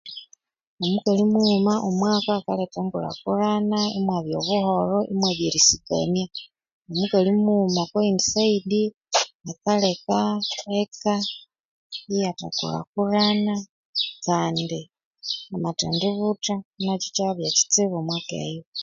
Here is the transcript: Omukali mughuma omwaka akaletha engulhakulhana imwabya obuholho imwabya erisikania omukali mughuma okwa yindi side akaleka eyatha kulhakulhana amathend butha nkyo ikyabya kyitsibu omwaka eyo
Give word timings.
Omukali 0.83 1.23
mughuma 1.31 1.73
omwaka 1.87 2.31
akaletha 2.39 2.77
engulhakulhana 2.81 3.79
imwabya 3.97 4.35
obuholho 4.41 4.99
imwabya 5.11 5.45
erisikania 5.49 6.25
omukali 6.89 7.29
mughuma 7.45 7.79
okwa 7.85 7.99
yindi 8.05 8.25
side 8.33 8.81
akaleka 9.51 10.17
eyatha 10.69 12.47
kulhakulhana 12.59 13.53
amathend 15.55 16.01
butha 16.19 16.55
nkyo 16.77 16.93
ikyabya 17.07 17.47
kyitsibu 17.55 17.95
omwaka 17.97 18.35
eyo 18.47 18.63